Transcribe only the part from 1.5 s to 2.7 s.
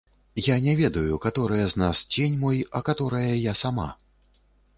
з нас цень мой,